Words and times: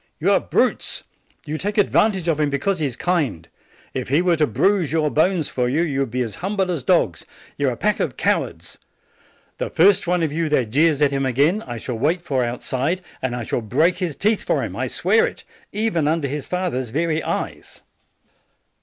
You 0.19 0.31
are 0.31 0.39
brutes! 0.39 1.03
You 1.45 1.59
take 1.59 1.75
advan 1.75 2.11
tage 2.13 2.27
of 2.27 2.39
him 2.39 2.49
because 2.49 2.79
he 2.79 2.87
is 2.87 2.95
kind. 2.95 3.47
II 3.95 4.03
he 4.05 4.19
were 4.23 4.35
to 4.35 4.47
bruise 4.47 4.91
your 4.91 5.11
bones 5.11 5.47
for 5.47 5.69
you, 5.69 5.83
you 5.83 5.99
would 5.99 6.09
be 6.09 6.23
as 6.23 6.33
humble 6.41 6.71
as 6.71 6.81
dogs. 6.81 7.23
You 7.55 7.67
are 7.69 7.73
a 7.73 7.77
pack 7.77 7.99
of 7.99 8.17
cowards! 8.17 8.79
The 9.59 9.69
first 9.69 10.07
one 10.07 10.23
of 10.23 10.33
you 10.33 10.49
that 10.49 10.71
jeers 10.71 11.03
at 11.03 11.11
him 11.11 11.23
again, 11.23 11.61
I 11.67 11.77
shall 11.77 11.99
wait 11.99 12.23
for 12.23 12.43
outside, 12.43 13.03
and 13.21 13.35
I 13.35 13.43
shall 13.43 13.61
break 13.61 13.97
his 13.99 14.15
teeth 14.15 14.41
for 14.43 14.63
him, 14.63 14.75
I 14.75 14.87
swear 14.87 15.27
it, 15.27 15.43
even 15.71 16.07
un 16.07 16.21
der 16.21 16.27
his 16.29 16.47
father's 16.47 16.89
very 16.89 17.21
eyes!" 17.21 17.83